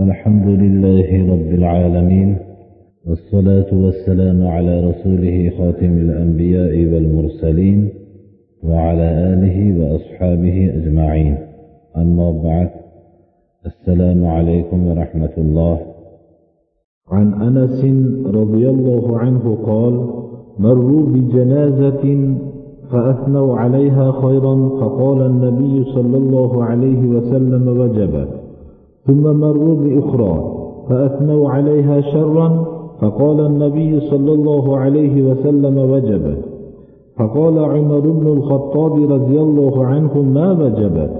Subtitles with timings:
[0.00, 2.36] الحمد لله رب العالمين
[3.06, 7.88] والصلاة والسلام على رسوله خاتم الأنبياء والمرسلين
[8.62, 11.36] وعلى آله وأصحابه أجمعين.
[11.96, 12.70] أما بعد
[13.66, 15.78] السلام عليكم ورحمة الله.
[17.08, 17.84] عن أنس
[18.26, 19.94] رضي الله عنه قال
[20.58, 22.34] مروا بجنازة
[22.90, 28.43] فأثنوا عليها خيرا فقال النبي صلى الله عليه وسلم وجبت.
[29.06, 30.54] ثم مروا بأخرى
[30.88, 32.64] فأثنوا عليها شرا
[33.00, 36.38] فقال النبي صلى الله عليه وسلم وجبت.
[37.18, 41.10] فقال عمر بن الخطاب رضي الله عنه ما وجبت؟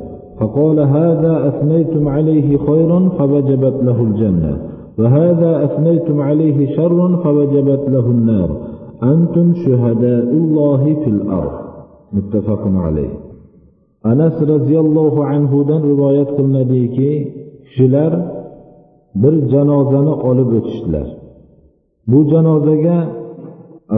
[0.41, 4.57] فقال هذا أثنيتم عليه خيرا فوجبت له الجنة
[4.99, 8.51] وهذا أثنيتم عليه شرا فوجبت له النار.
[9.03, 11.53] أنتم شهداء الله في الأرض.
[12.13, 13.25] متفق عليه.
[14.05, 17.11] anas roziyallohu anhudan rivoyat qilinadiki
[17.65, 18.13] kishilar
[19.23, 21.09] bir janozani olib o'tishdilar.
[22.11, 22.99] Bu janozaga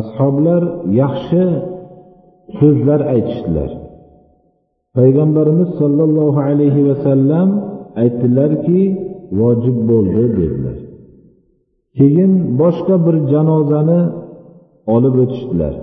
[0.01, 0.63] ashoblar
[1.03, 1.45] yaxshi
[2.59, 3.71] so'zlar aytishdilar.
[4.97, 7.49] Payg'ambarimiz sollallohu alayhi vasallam
[8.03, 8.83] aytdilarki
[9.41, 10.79] vojib bo'ldi dedilar.
[11.99, 14.03] Keyin boshqa bir janozani
[14.95, 15.75] olib o'tishdilar.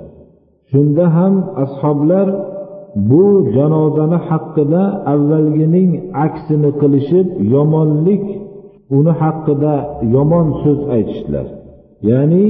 [0.71, 2.27] Shunda ham ashoblar
[2.95, 3.23] bu
[3.55, 5.91] janozani haqida avvalgining
[6.25, 8.25] aksini qilishib yomonlik
[8.97, 9.73] uni haqida
[10.15, 11.47] yomon so'z aytishdilar.
[12.09, 12.45] Ya'ni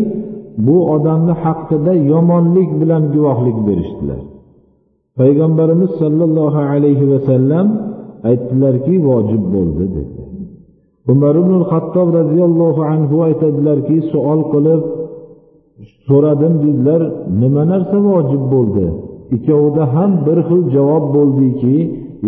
[0.66, 4.22] bu odamni haqida yomonlik bilan guvohlik berishdilar.
[5.20, 7.68] Payg'ambarimiz sollallohu alayhi vasallam
[8.30, 10.22] aytdilarki vojib bo'ldi dedi.
[11.14, 14.82] Umar ibn hattob roziyallohu anhu aytadilarki savol qilib
[16.08, 17.02] so'radim dedilar.
[17.42, 18.86] Nima narsa vojib bo'ldi?
[19.36, 21.78] Ikkovida ham bir xil javob bo'ldiki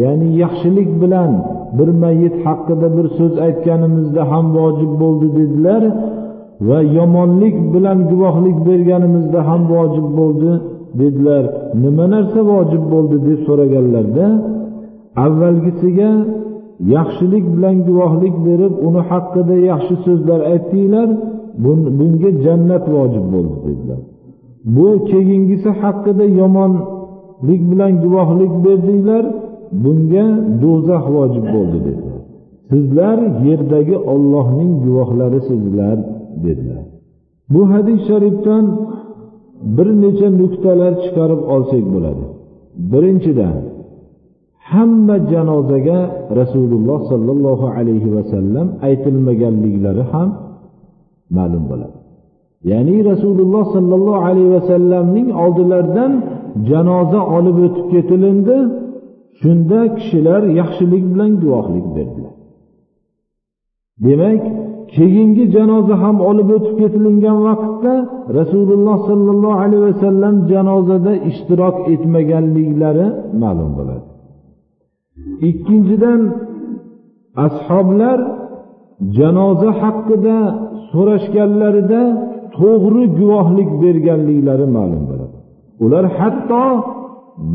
[0.01, 1.31] ya'ni yaxshilik bilan
[1.77, 5.83] bir mayit haqida bir so'z aytganimizda ham vojib bo'ldi dedilar
[6.67, 10.51] va yomonlik bilan guvohlik berganimizda ham vojib bo'ldi
[10.99, 11.43] dedilar.
[11.83, 14.25] Nima narsa vojib bo'ldi deb so'raganlarda
[15.25, 16.11] avvalgisiga
[16.95, 21.09] yaxshilik bilan guvohlik berib uni haqida yaxshi so'zlar aytdinglar
[21.99, 24.01] bunga jannat vojib bo'ldi dedilar.
[24.75, 26.71] Bu keyingisi haqida yomon
[27.41, 29.25] yomonlik bilan guvohlik berdinglar
[29.83, 30.27] bunga
[30.61, 32.19] do'zax vojib bo'ldi dedilar.
[32.69, 35.97] Sizlar yerdagi ollohning guvohlarisizlar
[36.45, 36.83] dedilar.
[37.53, 38.65] Bu hadis sharifdan
[39.75, 42.23] bir necha nuqtalar chiqarib olsak bo'ladi.
[42.91, 43.57] Birinchidan
[44.71, 45.99] hamma janozaga
[46.39, 50.29] rasululloh sollallohu alayhi vasallam aytilmaganliklari ham
[51.37, 51.97] ma'lum bo'ladi.
[52.71, 56.11] Ya'ni rasululloh sollallohu alayhi vasallamning oldilaridan
[56.69, 58.57] janoza olib o'tib ketilindi.
[59.41, 62.35] Shunda kishilar yaxshilik bilan guvohlik berdilar.
[64.05, 64.43] Demak
[64.95, 67.93] keyingi janoza ham olib o'tib ketilingan vaqtda
[68.37, 73.07] rasululloh sollallohu alayhi vasallam janozada ishtirok etmaganliklari
[73.41, 74.05] ma'lum bo'ladi.
[75.49, 76.21] Ikkinchidan
[77.47, 78.19] ashoblar
[79.17, 80.37] janoza haqida
[80.91, 82.01] so'rashganlarida
[82.57, 85.14] to'g'ri guvohlik berganliklari ma'lum bo'ladi.
[85.83, 86.65] Ular hatto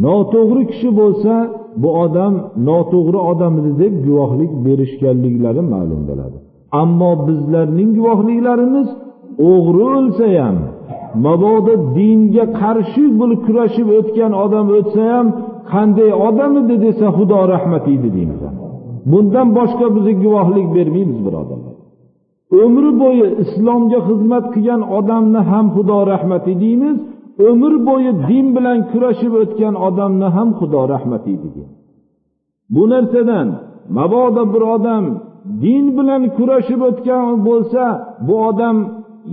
[0.05, 1.35] noto'g'ri kishi bo'lsa
[1.83, 2.35] bu odam
[2.69, 6.37] noto'g'ri odam edi deb guvohlik berishganliklari ma'lum bo'ladi.
[6.83, 8.89] Ammo bizlarning guvohliklarimiz
[9.53, 10.57] o'g'ri o'lsa ham
[11.27, 15.27] mabodo dinga qarshi bo'lib kurashib o'tgan odam o'tsa ham
[15.73, 18.41] qanday odam edi desa xudo rahmatiydi deymiz.
[19.11, 21.75] Bundan boshqa bizni guvohlik bermaymiz birodarlar.
[22.65, 26.97] Umri bo'yi islomga xizmat qilgan odamni ham xudo rahmati deymiz
[27.51, 31.71] umr bo'yi din bilan kurashib o'tgan odamni ham xudo rahmati degan
[32.75, 33.49] bu narsadan
[33.99, 35.05] mabodo bir odam
[35.65, 37.85] din bilan kurashib o'tgan bo'lsa
[38.27, 38.77] bu odam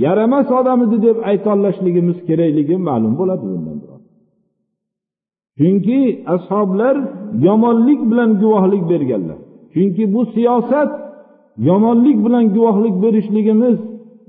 [0.03, 3.78] yaramas odam edi deb aytolashligimiz kerakligi ma'lum bo'ladi bundan
[5.57, 6.00] chunki
[6.36, 6.96] ashoblar
[7.47, 9.40] yomonlik bilan guvohlik berganlar.
[9.74, 10.91] Chunki bu siyosat
[11.69, 13.77] yomonlik bilan guvohlik berishligimiz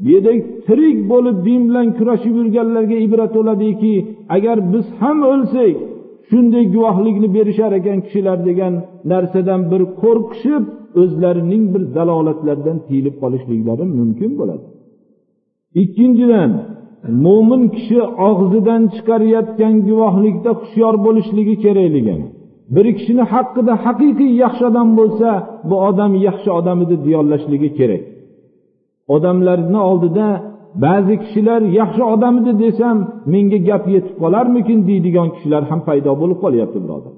[0.02, 0.32] bu yerda
[0.66, 3.94] tirik bo'lib din bilan kurashib yurganlarga ibrat bo'ladiki
[4.36, 5.74] agar biz ham o'lsak
[6.28, 8.74] shunday guvohlikni berishar ekan kishilar degan
[9.10, 10.64] narsadan bir qo'rqishib
[11.02, 14.66] o'zlarining bir dalolatlardan tiyilib qolishliklari mumkin bo'ladi.
[15.82, 16.50] Ikkinchidan
[17.24, 22.16] mo'min kishi og'zidan chiqarayotgan guvohlikda hushyor bo'lishligi kerakligi
[22.76, 25.28] bir kishini haqida haqiqiy yaxshi odam bo'lsa
[25.68, 28.02] bu odam yaxshi odam edi deyollashligi kerak.
[29.14, 30.28] Odamlarni oldida
[30.84, 32.96] ba'zi kishilar yaxshi odam edi desam
[33.32, 34.78] menga gap yetib qolarmikin?
[34.88, 37.14] deydigan kishilar ham paydo bo'lib qolyapti birodar.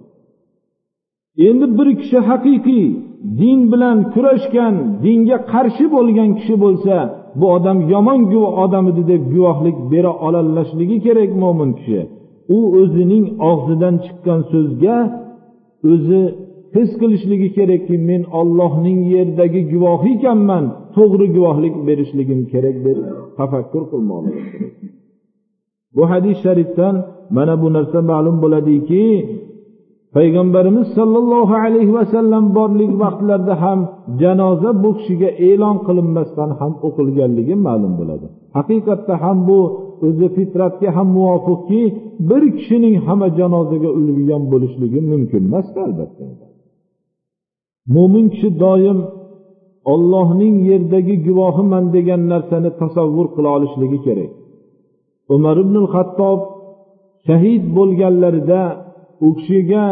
[1.49, 2.87] Endi bir kishi haqiqiy
[3.41, 6.97] din bilan kurashgan dinga qarshi bo'lgan kishi bo'lsa
[7.39, 8.21] bu odam yomon
[8.65, 12.01] odam edi deb guvohlik bera olalashligi kerak mo'min kishi.
[12.57, 14.97] U o'zining og'zidan chiqqan so'zga
[15.93, 16.23] o'zi
[16.75, 20.65] his qilishligi kerakki men ollohning yerdagi guvohi ekanman
[20.97, 22.99] to'g'ri guvohlik berishligim kerak deb
[23.39, 24.75] tafakkur qilmoqligi kerak.
[25.97, 26.95] Bu hadis sharifdan
[27.37, 29.05] mana bu narsa ma'lum bo'ladiki
[30.17, 33.81] payg'ambarimiz sollallohu alayhi vasallam borlik vaqtlarida ham
[34.23, 38.27] janoza bu kishiga e'lon qilinmasdan ham o'qilganligi ma'lum bo'ladi.
[38.57, 39.61] Haqiqatda ham bu
[40.07, 41.83] o'zi fitratga ham muvofiqki
[42.31, 46.25] bir kishining hamma janozaga ulgurgan bo'lishligi mumkin emas albatta.
[47.95, 48.99] Mo'min kishi doim
[49.93, 54.31] ollohning yerdagi guvohiman degan narsani tasavvur qila olishligi kerak.
[55.35, 56.41] Umar ibn hattob
[57.27, 58.63] shahid bo'lganlarida
[59.27, 59.85] u kishiga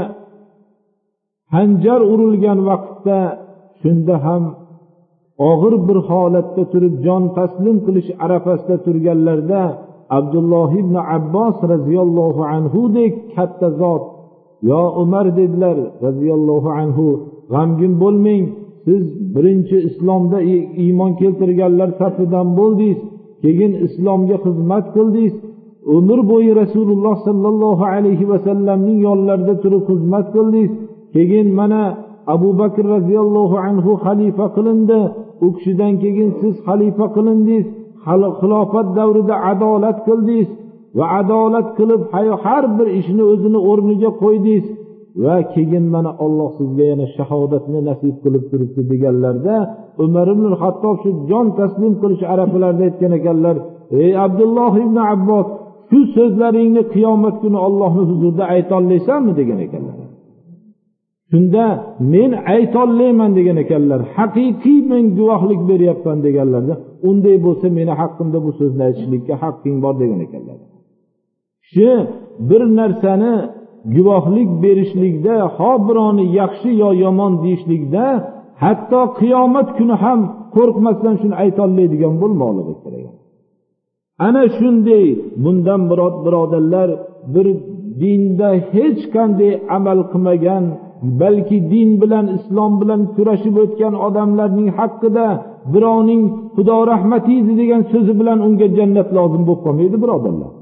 [1.55, 3.19] hanjar urilgan vaqtda
[3.81, 4.43] shunda ham
[5.50, 9.62] og'ir bir holatda turib jon taslim qilish arafasida turganlarida
[10.19, 14.05] abdulloh ibn abbos roziyallohu anhudek katta zot
[14.70, 17.06] yo umar dedilar roziyallohu anhu
[17.53, 18.45] g'amgin bo'lmang.
[18.87, 19.05] Siz
[19.35, 20.39] birinchi islomda
[20.85, 22.99] iymon keltirganlar safidan bo'ldingiz
[23.43, 25.35] keyin islomga xizmat qildingiz
[25.97, 30.73] umr bo'yi rasululloh sollallohu alayhi vasallamning yonlarida turib xizmat qildingiz
[31.15, 31.83] keyin mana
[32.35, 35.01] abu bakr roziyallohu anhu xalifa qilindi.
[35.44, 37.67] U kishidan keyin siz xalifa qilindingiz
[38.41, 40.49] xilofat davrida adolat qildingiz
[40.99, 42.03] va adolat qilib
[42.44, 44.65] har bir ishni o'zini o'rniga qo'ydingiz
[45.25, 49.56] va keyin mana olloh sizga yana shahodatni nasib qilib turibdi deganlarda
[50.05, 53.56] umar ibn hattob shu jon taslim qilish arafalarida aytgan ekanlar
[54.03, 55.49] ey abdulloh ibn abbos
[55.91, 59.97] shu so'zlaringni qiyomat kuni ollohni huzurida aytolmaysanmi degan ekanlar.
[61.31, 61.65] Shunda
[62.12, 64.00] men aytolmayman degan ekanlar.
[64.17, 66.75] Haqiqiy men guvohlik beryapman deganlarda
[67.09, 70.59] unday bo'lsa meni haqqimda bu so'zni aytishlikka haqqing bor degan ekanlar.
[71.65, 71.91] Kishi
[72.49, 73.32] bir narsani
[73.97, 78.05] guvohlik berishlikda ho birovni yaxshi yo yomon deyishlikda
[78.63, 80.21] hatto qiyomat kuni ham
[80.57, 83.15] qo'rqmasdan shuni aytolmaydigan bo'lmoqligi kerak.
[84.27, 85.07] Ana shunday
[85.45, 85.81] bundan
[86.27, 86.89] birodarlar
[87.35, 87.47] bir
[88.03, 90.65] dinda hech qanday amal qilmagan
[91.21, 95.27] balki din bilan islom bilan kurashib o'tgan odamlarning haqqida
[95.75, 96.23] birovning
[96.57, 100.53] xudo rahmatiydi degan so'zi bilan unga jannat lozim bo'lib qolmaydi birodarlar.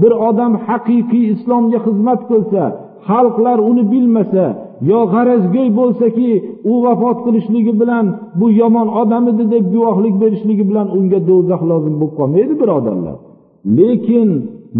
[0.00, 2.62] Bir odam haqiqiy islomga xizmat qilsa
[3.08, 4.44] xalqlar uni bilmasa
[4.90, 6.30] yo g'arazgo'y bo'lsaki
[6.72, 8.06] u vafot qilishligi bilan
[8.40, 13.16] bu yomon odam edi deb guvohlik berishligi bilan unga do'zax lozim bo'lib qolmaydi birodarlar
[13.78, 14.28] lekin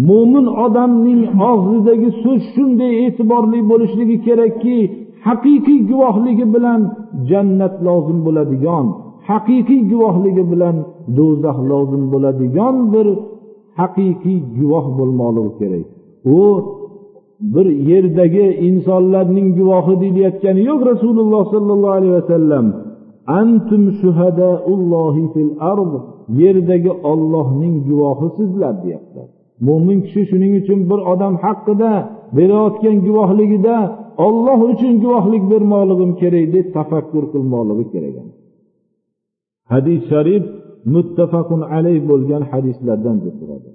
[0.09, 1.21] mo'min odamning
[1.51, 4.77] og'zidagi so'z shunday e'tiborli bo'lishligi kerakki
[5.27, 6.81] haqiqiy guvohligi bilan
[7.29, 8.85] jannat lozim bo'ladigan
[9.29, 10.75] haqiqiy guvohligi bilan
[11.17, 13.07] do'zax lozim bo'ladigan bir
[13.79, 15.85] haqiqiy guvoh bo'lmoqligi kerak.
[16.39, 16.41] U
[17.53, 22.65] bir yerdagi insonlarning guvohi deyilayotgani yo'q rasululloh sollallohu alayhi vasallam
[23.39, 25.93] antum shuhadaullohi fil ard
[26.41, 29.27] yerdagi ollohning guvohi sizlar deyaptilar
[29.67, 31.91] mo'min kishi shuning uchun bir odam haqida
[32.37, 33.75] berayotgan guvohligida
[34.27, 38.15] olloh uchun guvohlik bermoqligim kerak deb tafakkur qilmoqligi kerak.
[39.71, 40.43] Hadis sharif
[40.93, 43.69] muttafaqun alayh bo'lgan hadislardan deb turadi.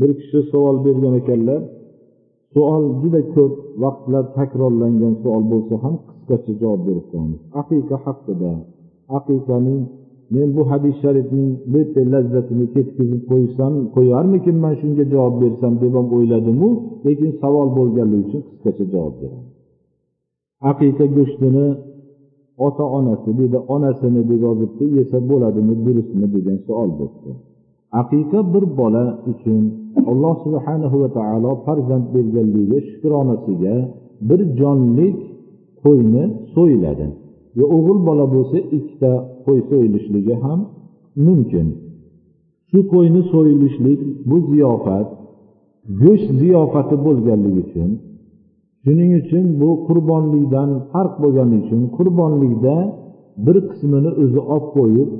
[0.00, 1.60] Bir kishi savol bergan ekanlar
[2.54, 8.52] savol juda ko'p vaqtlar takrorlangan savol bo'lsa ham qisqacha javob berib qo'yamiz aqiqa haqida
[9.18, 9.82] aqiqaning
[10.34, 16.68] men bu hadis sharifning bitta lazzatini ketkazib qo'ysam qo'yarmikinman shunga javob bersam deb ham o'yladimu
[17.06, 19.46] lekin savol bo'lganligi uchun qisqacha javob beraman.
[20.70, 21.66] Aqiqa go'shtini
[22.66, 27.30] ota onasi deydi onasini deb yozibdi yesa bo'ladimi durustmi degan savol bo'libdi
[28.00, 29.62] aqiqa bir bola uchun
[30.10, 33.74] alloh subhanahu va taolo farzand berganligiga shukronasiga
[34.28, 35.18] bir jonlik
[35.84, 37.06] qo'yni so'yiladi
[37.58, 39.12] va o'g'il bola bo'lsa ikkita
[39.46, 40.60] qo'y so'yilishligi ham
[41.26, 41.66] mumkin.
[42.70, 45.08] Shu qo'yni so'yilishlik bu ziyofat
[46.02, 47.90] go'sht ziyofati bo'lganligi uchun
[48.84, 52.76] shuning uchun bu qurbonlikdan farq bo'lgani uchun qurbonlikda
[53.44, 55.10] bir qismini o'zi olib qo'yib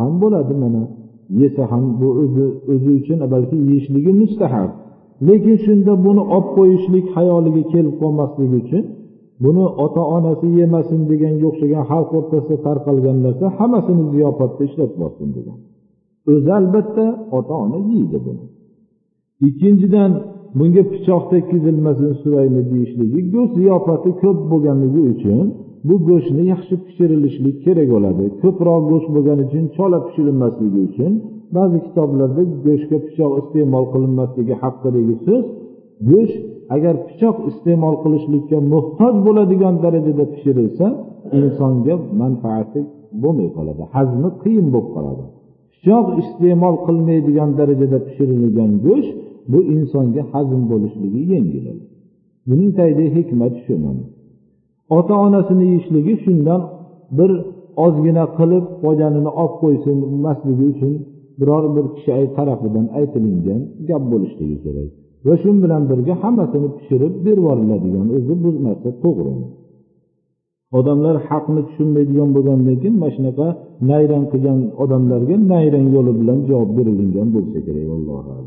[0.00, 0.82] ham bo'ladi mana.
[1.42, 4.70] Yesa ham bu o'zi o'zi uchun balki yeyishligi mustahab.
[5.28, 8.84] Lekin shunda buni olib qo'yishlik hayoliga kelib qolmasligi uchun
[9.44, 15.58] buni ota onasi yemasin deganga o'xshagan xalq o'rtasida tarqalgan narsa hammasini ziyofatda ishlatmasin degan.
[16.32, 17.04] O'zi albatta
[17.38, 18.44] ota ona yeydi buni.
[19.48, 20.10] Ikkinchidan
[20.58, 25.46] bunga pichoq tekkizilmasin surayli deyishligi go'sht ziyofati ko'p bo'lganligi uchun
[25.88, 28.24] bu go'shtni yaxshi pishirilishlik kerak bo'ladi.
[28.42, 31.12] Ko'proq go'sht bo'lgani uchun chola pishirilmasligi uchun
[31.56, 35.44] ba'zi kitoblarda go'shtga pichoq iste'mol qilinmasligi haqidagi so'z
[36.10, 36.42] go'sht
[36.76, 40.86] agar pichoq iste'mol qilishlikka muhtoj bo'ladigan darajada pishirilsa
[41.38, 42.80] insonga manfaati
[43.22, 45.24] bo'lmay qoladi hazmi qiyin bo'lib qoladi.
[45.74, 49.12] Pichoq iste'mol qilmaydigan darajada pishirilgan go'sht
[49.52, 51.66] bu insonga hazm bo'lishligi yengil
[52.48, 53.74] buning tagida hikmat shu
[54.96, 56.60] ota onasini yeyishligi shundan
[57.18, 57.30] bir
[57.84, 60.92] ozgina qilib foydanini olib qo'ysin masligi uchun
[61.40, 64.90] biror bir kishi tarafidan aytilingan gap bo'lishligi kerak.
[65.26, 69.34] Va shu bilan birga hammasini pishirib berib yuboriladigan o'zi bu narsa to'g'ri.
[70.78, 73.46] Odamlar haqni tushunmaydigan bo'lgandan keyin mana shunaqa
[73.90, 78.46] nayrang qilgan odamlarga nayrang yo'li bilan javob berilingan bo'lsa kerak allohu alam.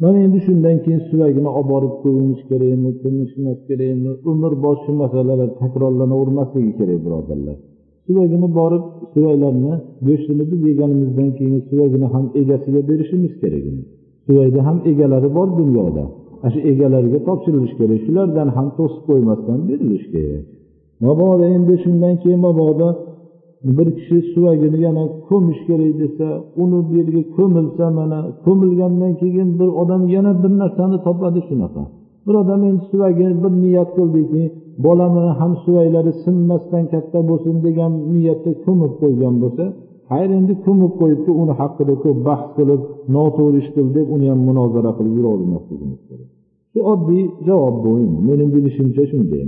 [0.00, 6.72] Mana endi shundan keyin suvagini olib borib ko'minish kerakmi ko'mishmas kerakmi umrbosh shu masalalar takrorlanavermasligi
[6.78, 7.56] kerak birodarlar.
[8.06, 9.72] Suvagini borib suvaylarni
[10.06, 13.64] go'shtini biz yeganimizdan keyin suvagini ham egasiga berishimiz kerak
[14.26, 16.04] suvayda ham egalari bor dunyoda.
[16.42, 20.44] Ana shu egalariga topshirilishi kerak shulardan ham to'sib qo'ymasdan berilishi kerak.
[21.04, 22.88] Mabodo endi shundan keyin mabodo
[23.64, 26.26] bir kishi suvagini yana ko'mish kerak desa
[26.62, 31.82] uni bu yerga ko'milsa mana ko'milgandan keyin bir odam yana bir narsani topadi shunaqa.
[32.26, 34.42] Bir odam endi suvagini bir niyat qildiki
[34.84, 39.64] bolamni ham suvaklari sinmasdan katta bo'lsin degan niyatda ko'mib qo'ygan bo'lsa
[40.10, 42.82] xayr endi ko'mib qo'yibdi uni haqida ko'p bahs qilib
[43.16, 46.28] noto'g'ri ish qildi deb uni ham munozara qilib yuravermasligimiz kerak.
[46.72, 47.90] Shu oddiy javob bu
[48.28, 49.42] meni bilishimcha shunday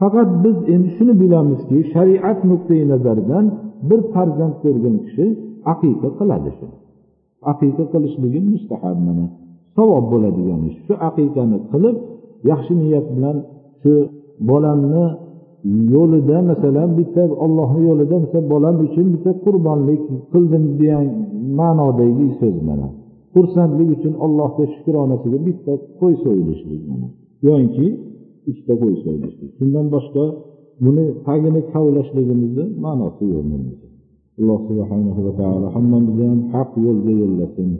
[0.00, 3.46] faqat biz endi shuni bilamizki shariat nuqtai nazaridan
[3.88, 5.26] bir farzand ko'rgan kishi
[5.72, 6.66] aqiqa qiladi shu
[7.52, 9.26] aqiqa qilishligi mustahab mana.
[9.76, 10.78] Savob bo'ladigan ish.
[10.86, 11.96] Shu aqiqani qilib
[12.50, 13.36] yaxshi niyat bilan
[13.82, 13.92] shu
[14.50, 15.04] bolamni
[15.94, 20.02] yo'lida masalan bitta ollohni yo'lida misol bolam uchun bitta qurbonlik
[20.32, 21.06] qildim degan
[21.58, 22.88] ma'nodagi so'z mana.
[23.34, 27.06] Xursandlik uchun allohga shukronasiga bitta qo'y so'yilishlik mana.
[27.46, 27.86] Yoinki
[28.49, 30.23] ikkita qo'y so'yilishlik shundan boshqa
[30.83, 33.49] buni tagini kavlashligimizni ma'nosi yo'q
[34.39, 37.71] alloh subhanahu va taolo hammamizni ham haq yo'lga yo'llasin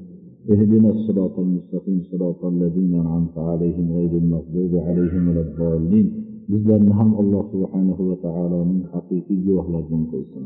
[0.54, 6.08] اهدنا الصراط المستقيم صراط الذين أنعمت عليهم غير المغضوب عليهم ولا الضالين
[6.52, 10.44] bizlarni ham alloh subhanahu va taoloning haqiqiy guvohlaridan qo'ysin